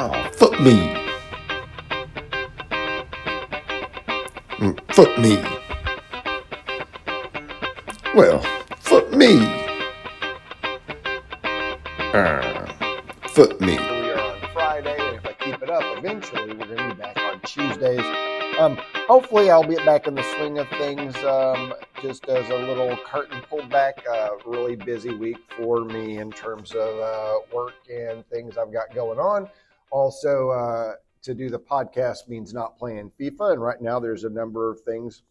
[0.00, 0.94] Oh, FUT me.
[4.58, 5.42] Mm, FUT me.
[8.14, 8.38] Well,
[8.78, 9.40] FUT me.
[12.14, 12.66] Uh,
[13.22, 13.76] FUT me.
[13.76, 17.02] We are on Friday, and if I keep it up, eventually we're going to be
[17.02, 17.98] back on Tuesdays.
[18.60, 18.78] Um,
[19.08, 21.16] hopefully, I'll get back in the swing of things.
[21.24, 26.30] Um, just as a little curtain pulled back, a really busy week for me in
[26.30, 29.50] terms of uh, work and things I've got going on.
[29.90, 30.92] Also, uh,
[31.22, 34.80] to do the podcast means not playing FIFA, and right now there's a number of
[34.80, 35.22] things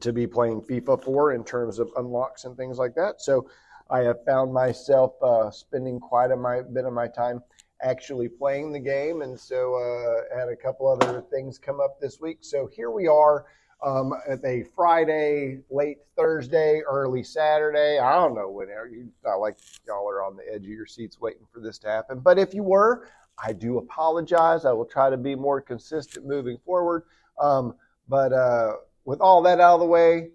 [0.00, 3.20] to be playing FIFA for in terms of unlocks and things like that.
[3.20, 3.48] So
[3.90, 7.42] I have found myself uh, spending quite a my, bit of my time
[7.82, 12.20] actually playing the game, and so uh, had a couple other things come up this
[12.20, 12.38] week.
[12.40, 13.44] So here we are
[13.84, 17.98] um, at a Friday, late Thursday, early Saturday.
[17.98, 18.88] I don't know whenever.
[18.88, 21.88] You not like y'all are on the edge of your seats waiting for this to
[21.88, 23.08] happen, but if you were,
[23.42, 24.64] I do apologize.
[24.64, 27.04] I will try to be more consistent moving forward.
[27.40, 27.74] Um,
[28.08, 30.30] but uh, with all that out of the way,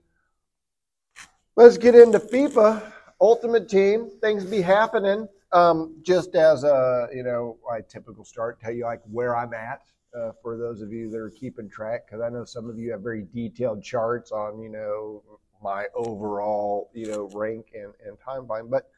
[1.56, 4.10] let's get into FIFA Ultimate Team.
[4.22, 5.28] Things be happening.
[5.54, 9.82] Um, just as a you know, my typical start, tell you like where I'm at
[10.18, 12.92] uh, for those of you that are keeping track, because I know some of you
[12.92, 15.24] have very detailed charts on you know
[15.64, 18.90] my overall you know rank and, and timeline, but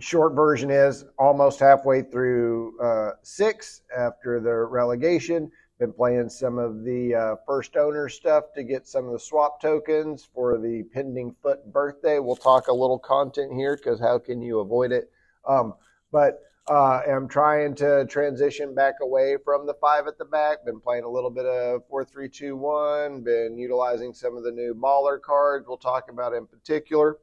[0.00, 5.50] short version is almost halfway through uh, six after the relegation.
[5.78, 9.60] Been playing some of the uh, first owner stuff to get some of the swap
[9.60, 12.20] tokens for the pending FUT birthday.
[12.20, 15.10] We'll talk a little content here because how can you avoid it?
[15.46, 15.74] Um,
[16.12, 20.64] but uh, am trying to transition back away from the five at the back.
[20.64, 23.22] Been playing a little bit of four three two one.
[23.22, 25.66] Been utilizing some of the new Mahler cards.
[25.66, 27.18] We'll talk about in particular.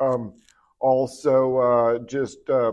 [0.00, 0.32] Um,
[0.86, 2.70] also, uh, just uh,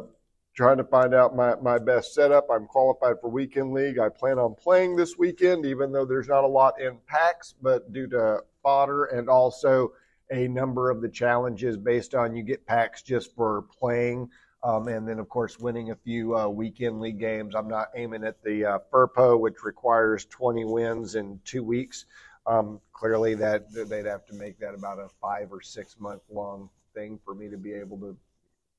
[0.55, 2.45] trying to find out my, my best setup.
[2.53, 3.97] I'm qualified for weekend league.
[3.97, 7.91] I plan on playing this weekend, even though there's not a lot in packs, but
[7.91, 9.93] due to fodder and also
[10.29, 14.29] a number of the challenges based on you get packs just for playing.
[14.63, 17.55] Um, and then, of course, winning a few uh, weekend league games.
[17.55, 22.05] I'm not aiming at the uh, FURPO, which requires 20 wins in two weeks.
[22.45, 26.69] Um, clearly, that they'd have to make that about a five or six month long
[26.93, 28.17] thing for me to be able to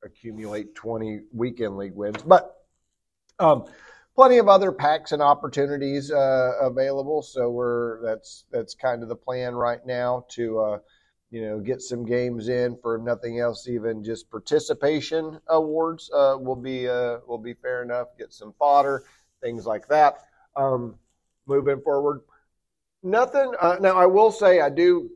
[0.05, 2.23] accumulate 20 weekend league wins.
[2.23, 2.55] But
[3.39, 3.65] um,
[4.15, 7.23] plenty of other packs and opportunities uh, available.
[7.23, 10.79] So we're that's that's kind of the plan right now to uh,
[11.31, 16.57] you know get some games in for nothing else, even just participation awards uh, will
[16.57, 18.09] be uh, will be fair enough.
[18.19, 19.03] Get some fodder,
[19.43, 20.19] things like that.
[20.57, 20.97] Um,
[21.47, 22.21] moving forward,
[23.03, 23.53] nothing.
[23.61, 25.11] Uh, now I will say I do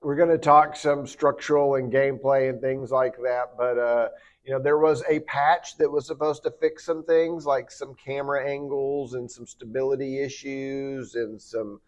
[0.00, 3.56] we're going to talk some structural and gameplay and things like that.
[3.56, 4.08] But uh,
[4.44, 7.94] you know, there was a patch that was supposed to fix some things, like some
[7.94, 11.80] camera angles and some stability issues, and some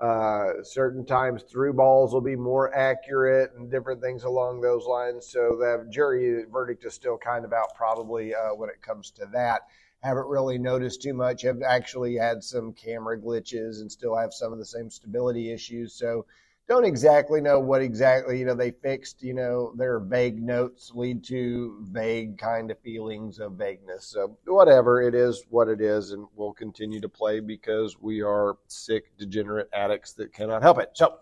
[0.00, 5.26] uh, certain times through balls will be more accurate and different things along those lines.
[5.26, 9.26] So the jury verdict is still kind of out, probably uh, when it comes to
[9.32, 9.62] that.
[10.02, 11.42] Haven't really noticed too much.
[11.42, 15.94] Have actually had some camera glitches and still have some of the same stability issues.
[15.94, 16.26] So
[16.68, 21.22] don't exactly know what exactly you know they fixed you know their vague notes lead
[21.22, 24.06] to vague kind of feelings of vagueness.
[24.06, 28.56] So whatever it is what it is and we'll continue to play because we are
[28.66, 30.90] sick degenerate addicts that cannot help it.
[30.94, 31.18] So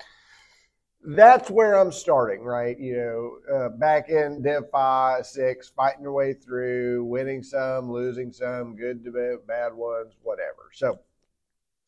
[1.07, 2.79] that's where i'm starting right?
[2.79, 8.33] You know uh, back in div 5 6 fighting your way through winning some losing
[8.33, 10.71] some good to bad ones whatever.
[10.73, 11.01] So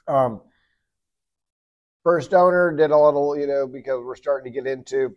[0.07, 0.43] um
[2.07, 5.13] first owner did a little you know because we're starting to get into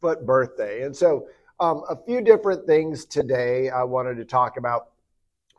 [0.00, 0.84] FUT birthday.
[0.84, 1.26] And so
[1.60, 4.88] um, a few different things today i wanted to talk about.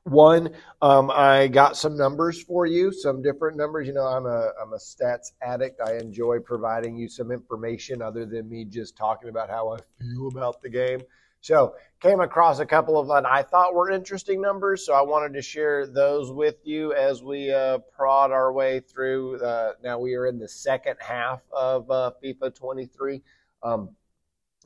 [0.06, 0.50] One
[0.82, 3.86] um, i got some numbers for you some different numbers.
[3.86, 5.82] You know i'm a i'm a stats addict.
[5.86, 10.30] I enjoy providing you some information other than me just talking about how i feel
[10.30, 11.02] about the game
[11.42, 15.34] so came across a couple of that I thought were interesting numbers, so I wanted
[15.34, 19.42] to share those with you as we uh, prod our way through.
[19.42, 23.22] Uh, now we are in the second half of uh, FIFA 23.
[23.64, 23.90] Um,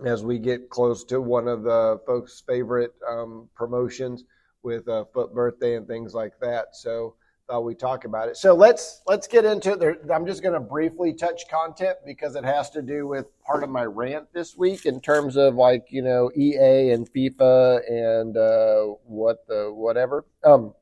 [0.06, 4.24] as we get close to one of the folks' favorite um, promotions
[4.64, 6.76] with uh, FUT Birthday and things like that.
[6.76, 7.16] So
[7.62, 8.38] we talk about it.
[8.38, 9.80] So let's let's get into it.
[9.80, 13.64] There, I'm just going to briefly touch content because it has to do with part
[13.64, 18.38] of my rant this week in terms of like you know EA and FIFA and
[18.38, 20.26] uh, what the whatever.
[20.44, 20.74] Um,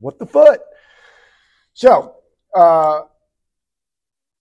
[0.00, 0.60] what the foot?
[1.72, 2.16] So
[2.54, 3.02] uh,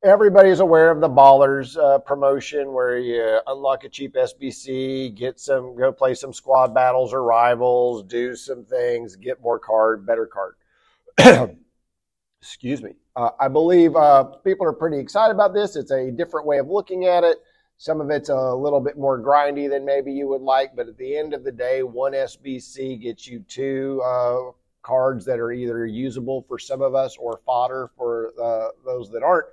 [0.04, 5.76] everybody's aware of the Ballers uh, promotion where you unlock a cheap SBC, get some,
[5.76, 10.56] go play some squad battles or rivals, do some things, get more card, better card.
[12.42, 12.92] Excuse me.
[13.16, 15.76] Uh, I believe uh, people are pretty excited about this.
[15.76, 17.38] It's a different way of looking at it.
[17.78, 20.98] Some of it's a little bit more grindy than maybe you would like, but at
[20.98, 25.86] the end of the day, one SBC gets you two uh, cards that are either
[25.86, 29.46] usable for some of us or fodder for uh, those that aren't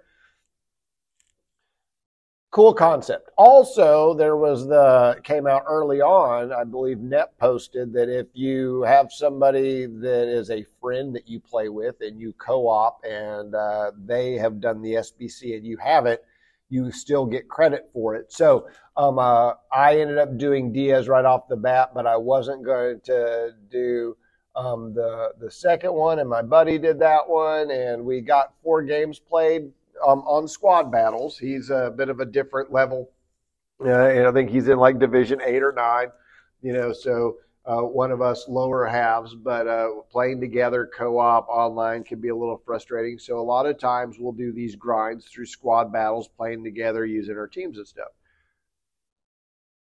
[2.54, 3.30] cool concept.
[3.36, 6.52] Also, there was the came out early on.
[6.52, 11.40] I believe Net posted that if you have somebody that is a friend that you
[11.40, 16.20] play with and you co-op and uh, they have done the SBC and you haven't,
[16.70, 18.32] you still get credit for it.
[18.32, 22.64] So um, uh, I ended up doing Diaz right off the bat, but I wasn't
[22.64, 24.16] going to do.
[24.56, 28.82] Um, the the second one, and my buddy did that one, and we got four
[28.82, 29.72] games played
[30.06, 31.38] um, on squad battles.
[31.38, 33.10] He's a bit of a different level.
[33.80, 36.08] Uh, and I think he's in like Division eight or nine.
[36.62, 37.36] You know, so
[37.66, 42.36] uh, one of us lower halves, but uh, playing together co-op online can be a
[42.36, 43.18] little frustrating.
[43.18, 47.36] So a lot of times we'll do these grinds through squad battles, playing together, using
[47.36, 48.08] our teams and stuff.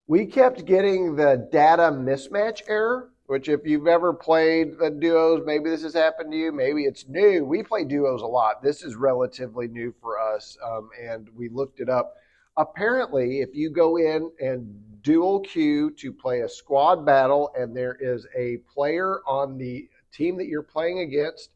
[0.06, 5.68] We kept getting the data mismatch error which if you've ever played the duos, maybe
[5.68, 7.44] this has happened to you, maybe it's new.
[7.44, 8.62] We play duos a lot.
[8.62, 12.14] This is relatively new for us, um, and we looked it up.
[12.56, 17.98] Apparently, if you go in and dual queue to play a squad battle, and there
[18.00, 21.50] is a player on the team that you're playing against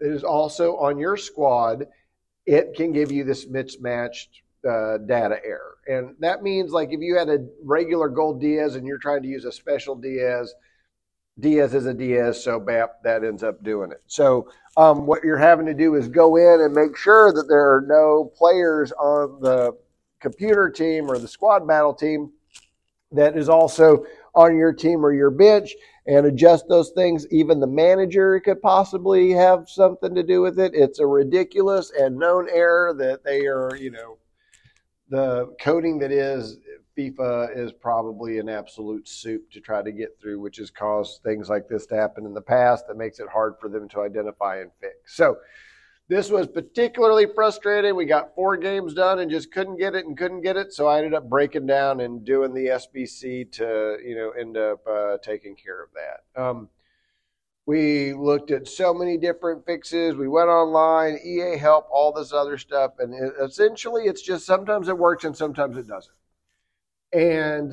[0.00, 1.84] that is also on your squad,
[2.46, 5.76] it can give you this mismatched uh, data error.
[5.86, 9.28] And that means, like, if you had a regular gold Diaz and you're trying to
[9.28, 10.54] use a special Diaz,
[11.40, 14.02] Diaz is a Diaz, so BAP that ends up doing it.
[14.06, 17.74] So um, what you're having to do is go in and make sure that there
[17.74, 19.76] are no players on the
[20.20, 22.32] computer team or the squad battle team
[23.12, 24.04] that is also
[24.34, 25.74] on your team or your bench
[26.06, 27.26] and adjust those things.
[27.30, 30.72] Even the manager could possibly have something to do with it.
[30.74, 34.18] It's a ridiculous and known error that they are, you know,
[35.08, 36.58] the coding that is
[36.98, 41.48] FIFA is probably an absolute soup to try to get through, which has caused things
[41.48, 44.60] like this to happen in the past that makes it hard for them to identify
[44.60, 45.14] and fix.
[45.14, 45.36] So
[46.08, 47.94] this was particularly frustrating.
[47.94, 50.72] We got four games done and just couldn't get it and couldn't get it.
[50.72, 54.80] So I ended up breaking down and doing the SBC to, you know, end up
[54.86, 56.42] uh, taking care of that.
[56.42, 56.68] Um,
[57.66, 60.16] we looked at so many different fixes.
[60.16, 62.92] We went online, EA help, all this other stuff.
[62.98, 66.14] And it, essentially, it's just sometimes it works and sometimes it doesn't.
[67.12, 67.72] And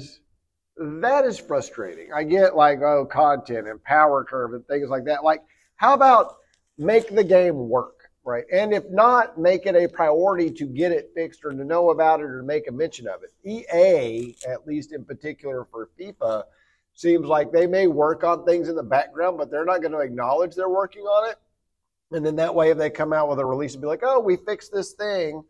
[0.78, 2.12] that is frustrating.
[2.14, 5.24] I get like, oh, content and power curve and things like that.
[5.24, 5.42] Like,
[5.76, 6.38] how about
[6.78, 8.44] make the game work, right?
[8.52, 12.20] And if not, make it a priority to get it fixed or to know about
[12.20, 13.34] it or to make a mention of it.
[13.50, 16.44] EA, at least in particular for FIFA,
[16.94, 20.00] seems like they may work on things in the background, but they're not going to
[20.00, 21.38] acknowledge they're working on it.
[22.12, 24.20] And then that way, if they come out with a release and be like, oh,
[24.20, 25.44] we fixed this thing,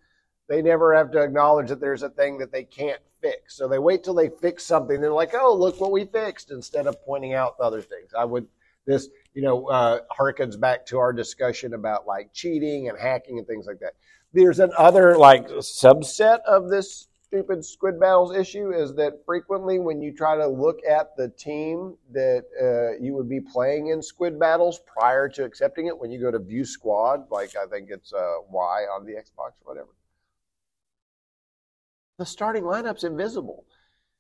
[0.48, 3.56] they never have to acknowledge that there's a thing that they can't fix.
[3.56, 5.02] So they wait till they fix something.
[5.02, 8.12] They're like, oh, look what we fixed instead of pointing out other things.
[8.18, 8.48] I would,
[8.86, 13.48] this, you know, uh, harkens back to our discussion about like cheating and hacking and
[13.48, 13.94] things like that.
[14.34, 20.14] There's another like subset of this stupid squid battles issue is that frequently when you
[20.14, 24.80] try to look at the team that uh, you would be playing in squid battles
[24.86, 28.36] prior to accepting it, when you go to view squad, like I think it's uh,
[28.50, 29.90] Y on the Xbox or whatever,
[32.18, 33.66] the starting lineup's invisible.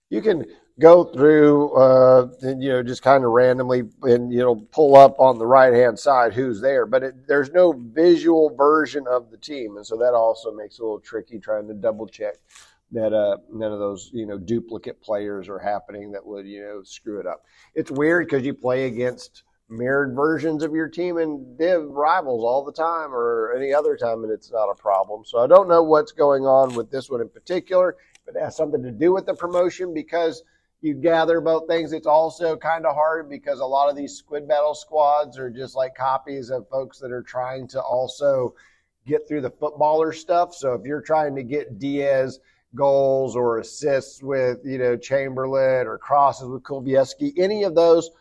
[0.09, 0.45] You can
[0.79, 5.15] go through, uh, and, you know, just kind of randomly and, you know, pull up
[5.19, 9.37] on the right hand side who's there, but it, there's no visual version of the
[9.37, 9.77] team.
[9.77, 12.35] And so that also makes it a little tricky trying to double check
[12.91, 16.83] that uh, none of those, you know, duplicate players are happening that would, you know,
[16.83, 17.43] screw it up.
[17.73, 22.63] It's weird because you play against mirrored versions of your team and div rivals all
[22.63, 25.23] the time or any other time and it's not a problem.
[25.25, 27.97] So I don't know what's going on with this one in particular.
[28.25, 30.43] but it has something to do with the promotion because
[30.81, 31.93] you gather both things.
[31.93, 35.75] It's also kind of hard because a lot of these squid battle squads are just
[35.75, 38.53] like copies of folks that are trying to also
[39.07, 40.53] get through the FUT Baller stuff.
[40.53, 42.39] So if you're trying to get Diaz
[42.75, 48.11] goals or assists with, you know, Chamberlain or crosses with Kulusevski, any of those–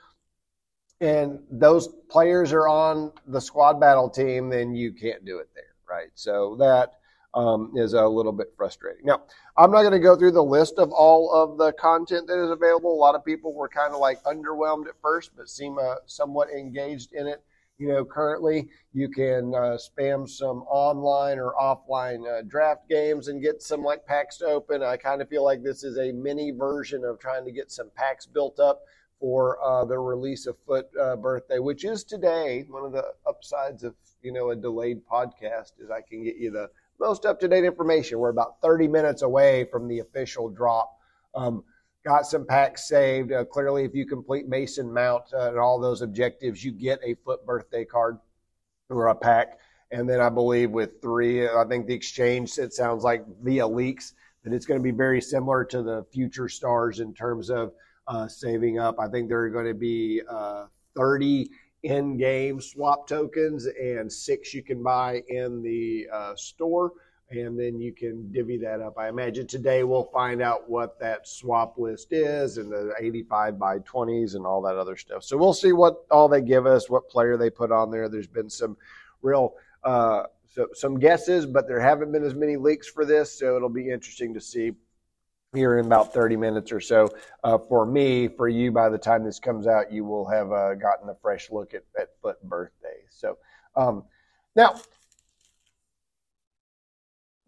[1.04, 5.74] and those players are on the squad battle team, then you can't do it there,
[5.88, 6.08] right?
[6.14, 6.94] So that
[7.34, 9.04] um, is a little bit frustrating.
[9.04, 9.22] Now,
[9.58, 12.50] I'm not going to go through the list of all of the content that is
[12.50, 12.94] available.
[12.94, 16.48] A lot of people were kind of like underwhelmed at first, but seem uh, somewhat
[16.50, 17.42] engaged in it.
[17.78, 23.42] you know, currently you can uh, spam some online or offline uh, draft games and
[23.42, 24.82] get some like packs to open.
[24.82, 27.90] I kind of feel like this is a mini version of trying to get some
[27.94, 28.82] packs built up
[29.24, 32.66] for uh, the release of FUT uh, Birthday, which is today.
[32.68, 36.50] One of the upsides of you know a delayed podcast is I can get you
[36.50, 36.68] the
[37.00, 38.18] most up to date information.
[38.18, 40.98] We're about 30 minutes away from the official drop.
[41.34, 41.64] Um,
[42.04, 43.32] got some packs saved.
[43.32, 47.14] Uh, clearly, if you complete Mason Mount uh, and all those objectives, you get a
[47.24, 48.18] FUT Birthday card
[48.90, 49.58] or a pack.
[49.90, 54.12] And then I believe with three, I think the exchange, it sounds like via leaks,
[54.42, 57.72] that it's going to be very similar to the future stars in terms of
[58.06, 58.98] uh, saving up.
[58.98, 61.48] I think there are going to be uh, 30
[61.82, 66.92] in game swap tokens and six you can buy in the uh, store.
[67.30, 68.98] And then you can divvy that up.
[68.98, 73.78] I imagine today we'll find out what that swap list is and the 85 by
[73.78, 75.24] 20s and all that other stuff.
[75.24, 78.08] So we'll see what all they give us, what player they put on there.
[78.08, 78.76] There's been some
[79.22, 83.38] real uh, so, some guesses, but there haven't been as many leaks for this.
[83.38, 84.72] So it'll be interesting to see
[85.54, 87.08] here in about 30 minutes or so.
[87.42, 90.74] Uh, for me, for you, by the time this comes out, you will have uh,
[90.74, 93.04] gotten a fresh look at, at FUT Birthday.
[93.10, 93.38] So
[93.76, 94.04] um,
[94.56, 94.80] now,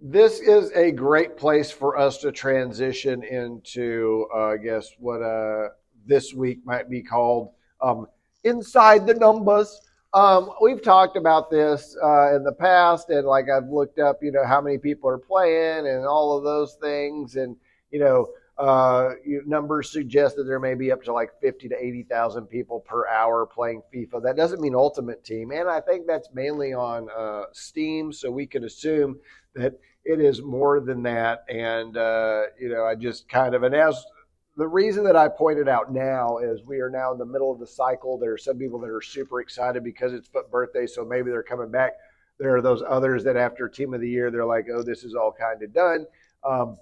[0.01, 5.69] this is a great place for us to transition into, uh, I guess, what uh,
[6.07, 8.07] this week might be called um,
[8.45, 9.81] Inside the Numbers.
[10.13, 14.33] Um, we've talked about this uh, in the past, and like I've looked up, you
[14.33, 17.37] know, how many people are playing and all of those things.
[17.37, 17.57] And
[17.97, 19.15] you know, uh,
[19.47, 23.47] numbers suggest that there may be up to like 50 to 80,000 people per hour
[23.47, 24.23] playing FIFA.
[24.23, 25.51] That doesn't mean Ultimate Team.
[25.51, 28.13] And I think that's mainly on uh, Steam.
[28.13, 29.19] So we can assume
[29.55, 31.45] that it is more than that.
[31.49, 34.05] And, uh, you know, I just kind of, and as
[34.59, 37.61] the reason that I pointed out now is we are now in the middle of
[37.61, 38.19] the cycle.
[38.19, 40.87] There are some people that are super excited because it's FUT Birthday.
[40.87, 41.93] So maybe they're coming back.
[42.39, 45.15] There are those others that after Team of the Year, they're like, oh, this is
[45.15, 46.05] all kind of done.
[46.45, 46.77] Um,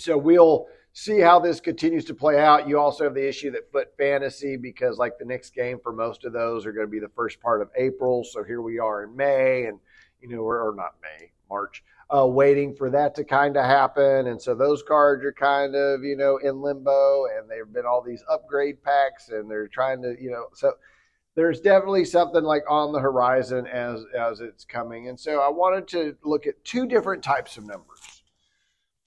[0.00, 2.68] so we'll see how this continues to play out.
[2.68, 6.24] You also have the issue that FUT Fantasy, because like the next game for most
[6.24, 8.24] of those are going to be the first part of April.
[8.24, 9.78] So here we are in May, and
[10.20, 11.82] you know, or, or not May, March,
[12.14, 14.26] uh, waiting for that to kind of happen.
[14.26, 17.86] And so those cards are kind of you know in limbo, and there have been
[17.86, 20.72] all these upgrade packs, and they're trying to you know so.
[21.36, 25.86] There's definitely something like on the horizon as as it's coming, and so I wanted
[25.88, 28.19] to look at two different types of numbers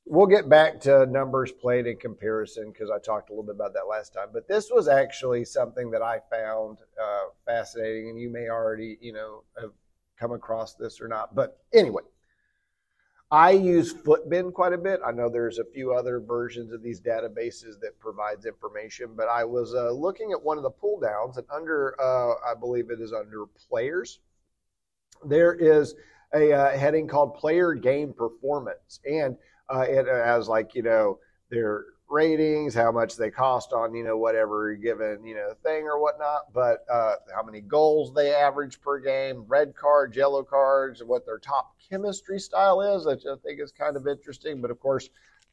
[0.05, 3.73] we'll get back to numbers played in comparison because I talked a little bit about
[3.73, 4.27] that last time.
[4.33, 9.13] But this was actually something that I found uh, fascinating, and you may already, you
[9.13, 9.71] know, have
[10.19, 11.35] come across this or not.
[11.35, 12.03] But anyway,
[13.31, 14.99] I use Futbin quite a bit.
[15.05, 19.43] I know there's a few other versions of these databases that provides information, but I
[19.43, 23.01] was uh, looking at one of the pull downs, and under, uh, I believe it
[23.01, 24.19] is under players,
[25.25, 25.95] there is
[26.35, 29.37] a uh, heading called player game performance, and
[29.69, 34.17] uh, it has like you know their ratings, how much they cost on you know
[34.17, 38.99] whatever given you know thing or whatnot, but uh, how many goals they average per
[38.99, 43.71] game, red cards, yellow cards, what their top chemistry style is, which I think is
[43.71, 44.61] kind of interesting.
[44.61, 45.09] But of course,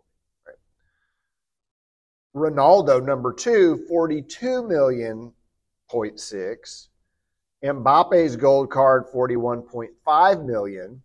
[2.34, 5.32] Ronaldo, number two, 42 million
[5.88, 6.88] point six.
[7.62, 11.02] Mbappe's gold card, 41.5 million.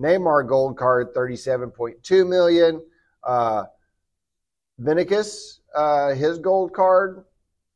[0.00, 2.80] Neymar gold card, 37.2 million.
[3.22, 3.64] Uh,
[4.78, 7.24] Vinicius, uh, his gold card,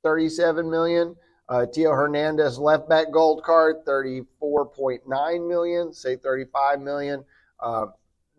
[0.03, 1.15] 37 million.
[1.49, 7.25] Uh, Theo Hernandez left back gold card, 34.9 million, say 35 million.
[7.61, 7.87] Uh,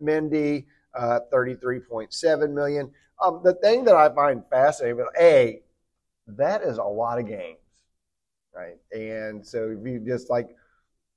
[0.02, 2.90] Mendy, uh, 33.7 million.
[3.20, 5.60] Um, the thing that I find fascinating, a,
[6.28, 7.58] that is a lot of games,
[8.54, 8.76] right?
[8.92, 10.48] And so if you just like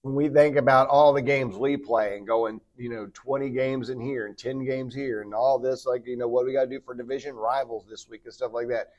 [0.01, 3.89] when we think about all the games we play and going, you know, 20 games
[3.89, 6.63] in here and 10 games here and all this, like, you know, what we got
[6.63, 8.93] to do for division rivals this week and stuff like that.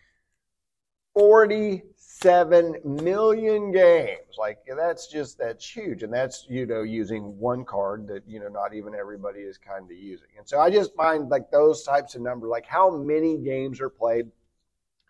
[1.15, 4.19] 47 million games.
[4.39, 8.49] Like that's just that's huge, and that's you know using one card that you know
[8.49, 10.29] not even everybody is kind of using.
[10.39, 13.91] And so I just find like those types of numbers, like how many games are
[13.91, 14.31] played,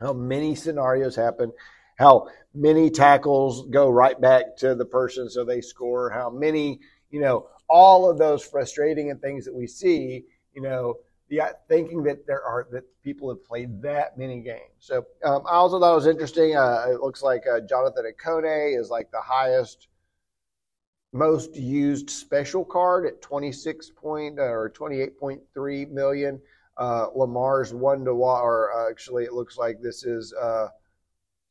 [0.00, 1.52] how many scenarios happen,
[1.97, 6.80] how many tackles go right back to the person so they score, how many
[7.11, 10.97] you know all of those frustrating and things that we see, you know
[11.33, 14.75] the thinking that there are that people have played that many games.
[14.79, 16.55] So um, I also thought it was interesting.
[16.55, 19.89] Uh, it looks like uh, Jonathan Ikone is like the highest,
[21.15, 26.39] most used special card at 26 point uh, or 28.3 million.
[26.77, 30.69] Uh, Lamar's one to one, or uh, actually it looks like this is, uh,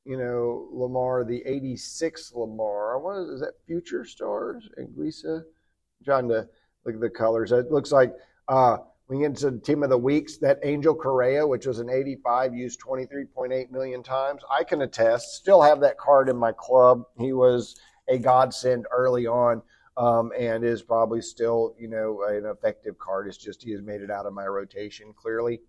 [0.06, 3.00] you know, Lamar the 86 Lamar.
[3.00, 3.54] What is, is that?
[3.66, 5.44] Future Stars and Glisa.
[6.06, 6.48] Trying to
[6.86, 7.52] look at the colors.
[7.52, 8.14] It looks like.
[9.12, 10.38] We get into the team of the weeks.
[10.38, 14.42] That Angel Correa, which was an 85, used 23.8 million times.
[14.50, 15.36] I can attest.
[15.36, 17.04] Still have that card in my club.
[17.20, 17.76] He was
[18.08, 19.64] a godsend early on,
[19.98, 23.28] um, and is probably still, you know, an effective card.
[23.28, 25.60] It's just he has made it out of my rotation clearly.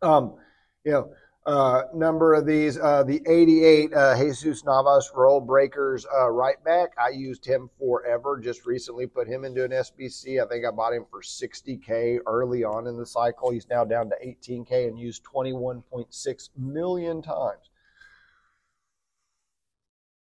[0.00, 0.36] Um,
[0.84, 1.10] you know,
[1.46, 2.78] uh, number of these.
[2.78, 6.90] Uh, the 88 uh, Jesus Navas Rulebreakers uh, right back.
[6.98, 8.38] I used him forever.
[8.38, 10.42] Just recently put him into an SBC.
[10.42, 13.50] I think I bought him for 60K early on in the cycle.
[13.50, 17.70] He's now down to 18K and used 21.6 million times.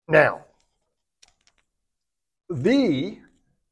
[0.07, 0.45] Now,
[2.49, 3.19] the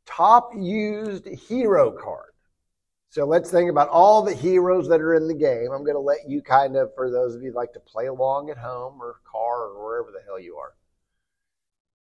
[0.06, 2.34] top used hero card
[3.18, 5.72] so let's think about all the heroes that are in the game.
[5.74, 8.52] I'm going to let you kind of, for those of you like to play along
[8.52, 10.76] at home or car or wherever the hell you are,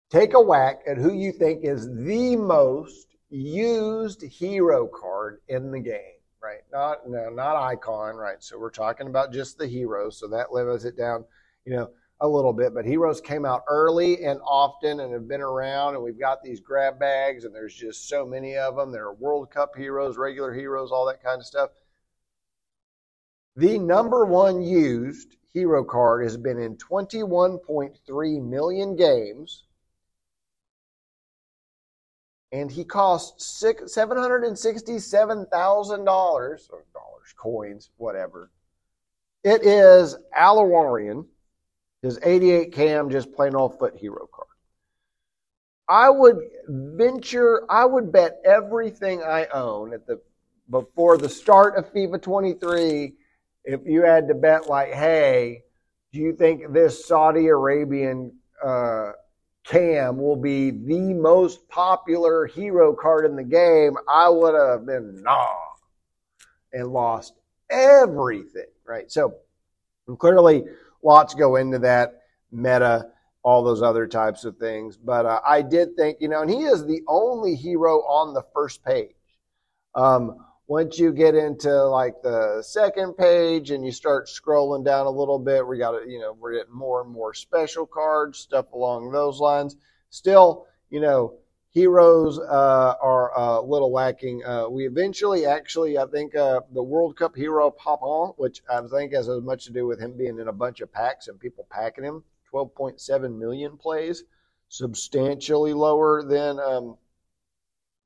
[0.10, 5.80] take a whack at who you think is the most used hero card in the
[5.80, 6.64] game, right?
[6.70, 8.44] Not no, not icon, right?
[8.44, 10.20] So we're talking about just the heroes.
[10.20, 11.24] So that limits it down,
[11.64, 11.92] you know,
[12.22, 16.04] a little bit, but Heroes came out early and often and have been around, and
[16.04, 18.92] we've got these grab bags, and there's just so many of them.
[18.92, 21.72] There are World Cup heroes, regular heroes, all that kind of stuff.
[23.58, 29.66] The number one used hero card has been in 21.3 million games,
[32.52, 38.52] and he costs $767,000, or dollars, coins, whatever.
[39.44, 41.26] It is Al-Owairan
[42.06, 44.48] his 88 cam, just plain old FUT hero card.
[45.90, 46.38] I would
[46.68, 50.22] venture, I would bet everything I own at the
[50.70, 53.14] before the start of FIFA 23.
[53.66, 55.64] If you had to bet, like, hey,
[56.14, 58.32] do you think this Saudi Arabian
[58.64, 59.12] uh,
[59.66, 63.96] cam will be the most popular hero card in the game?
[64.08, 65.48] I would have been nah
[66.72, 67.34] and lost
[67.70, 69.12] everything, right?
[69.12, 69.36] So
[70.20, 70.66] clearly
[71.06, 73.06] lots go into that meta,
[73.44, 74.98] all those other types of things.
[74.98, 78.44] But uh, I did think, you know, and he is the only hero on the
[78.54, 79.16] first page.
[79.94, 80.38] Um,
[80.68, 85.38] once you get into like the second page and you start scrolling down a little
[85.38, 89.12] bit, we got to, you know, we're getting more and more special cards, stuff along
[89.12, 89.78] those lines.
[90.10, 91.36] Still, you know,
[91.76, 94.42] heroes uh, are a little lacking.
[94.46, 99.12] Uh, we eventually, actually, I think uh, the World Cup hero Papin, which I think
[99.12, 101.68] has as much to do with him being in a bunch of packs and people
[101.70, 104.24] packing him, 12.7 million plays,
[104.70, 106.96] substantially lower than, um,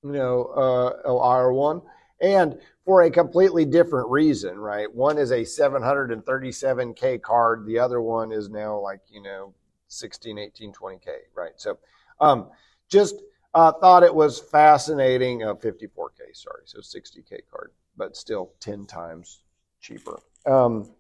[0.04, 1.84] you know, uh, LR1.
[2.22, 4.92] And for a completely different reason, right?
[4.92, 7.68] One is a 737K card.
[7.68, 9.54] The other one is now like, you know,
[9.90, 11.54] 16, 18, 20K, right?
[11.58, 11.78] So,
[12.20, 12.50] um,
[12.90, 13.22] just
[13.54, 15.44] uh, thought it was fascinating.
[15.44, 19.42] Uh, 54K, sorry, so 60K card, but still 10 times
[19.82, 20.20] cheaper.
[20.46, 20.92] Um,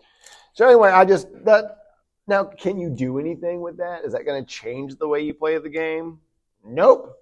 [0.53, 1.77] so anyway, I just that
[2.27, 4.03] now can you do anything with that?
[4.03, 6.19] Is that going to change the way you play the game?
[6.65, 7.15] Nope.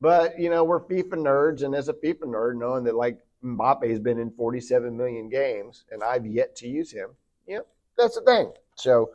[0.00, 3.88] But you know we're FIFA nerds, and as a FIFA nerd, knowing that like Mbappe
[3.88, 7.10] has been in 47 million games, and I've yet to use him,
[7.46, 7.60] yeah,
[7.96, 8.52] that's the thing.
[8.74, 9.12] So,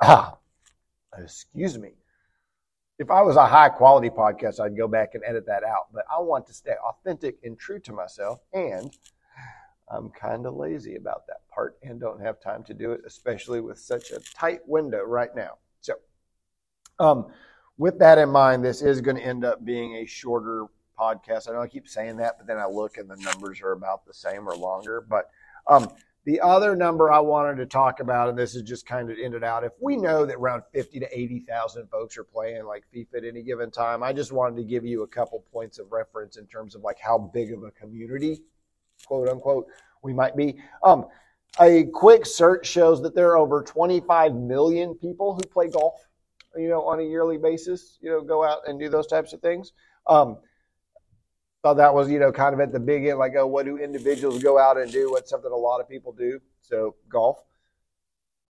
[0.00, 0.38] ah,
[1.18, 1.97] excuse me
[2.98, 5.86] if I was a high quality podcast, I'd go back and edit that out.
[5.92, 8.40] But I want to stay authentic and true to myself.
[8.52, 8.90] And
[9.90, 13.60] I'm kind of lazy about that part and don't have time to do it, especially
[13.60, 15.58] with such a tight window right now.
[15.80, 15.94] So,
[16.98, 17.26] um,
[17.78, 20.66] with that in mind, this is going to end up being a shorter
[20.98, 21.48] podcast.
[21.48, 24.04] I know I keep saying that, but then I look and the numbers are about
[24.04, 25.06] the same or longer.
[25.08, 25.30] But
[25.68, 25.88] um,
[26.28, 29.42] the other number I wanted to talk about, and this is just kind of ended
[29.42, 33.24] out, if we know that around 50 to 80,000 folks are playing like FIFA at
[33.24, 36.46] any given time, I just wanted to give you a couple points of reference in
[36.46, 38.42] terms of like how big of a community,
[39.06, 39.68] quote unquote,
[40.02, 40.60] we might be.
[40.82, 41.06] Um,
[41.62, 45.94] a quick search shows that there are over 25 million people who play golf,
[46.58, 49.40] you know, on a yearly basis, you know, go out and do those types of
[49.40, 49.72] things.
[50.06, 50.36] Um,
[51.62, 53.78] thought that was, you know, kind of at the big end, like, oh, what do
[53.78, 55.10] individuals go out and do?
[55.10, 56.40] What's something a lot of people do?
[56.60, 57.38] So golf.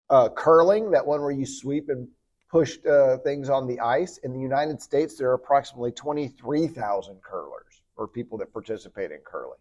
[0.10, 2.08] Uh, curling, that one where you sweep and
[2.50, 4.18] push uh, things on the ice.
[4.24, 9.60] In the United States, there are approximately 23,000 curlers or people that participate in curling.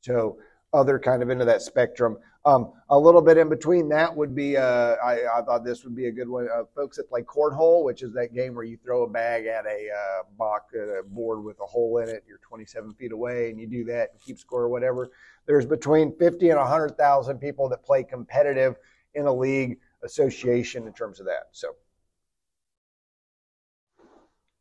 [0.00, 0.38] So
[0.72, 2.18] other kind of into that spectrum.
[2.44, 5.94] Um, a little bit in between that would be, uh, I, I, thought this would
[5.94, 6.48] be a good one.
[6.54, 9.66] Uh, folks that play cornhole, which is that game where you throw a bag at
[9.66, 12.24] a uh, box, a board with a hole in it.
[12.26, 15.10] You're 27 feet away, and you do that and keep score or whatever.
[15.46, 18.76] There's between 50 and 100,000 people that play competitive
[19.14, 21.48] in a league association in terms of that.
[21.52, 21.68] So,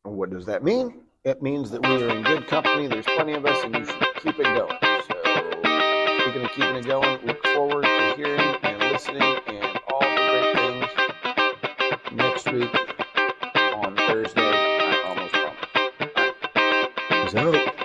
[0.03, 1.01] what does that mean?
[1.23, 2.87] It means that we are in good company.
[2.87, 4.86] There's plenty of us, and you should keep it going.
[6.27, 10.55] Speaking of keeping it going, look forward to hearing and listening and all the great
[10.57, 10.89] things
[12.11, 12.75] next week
[13.73, 14.41] on Thursday.
[14.41, 15.63] I almost promise.
[17.31, 17.76] Peace out.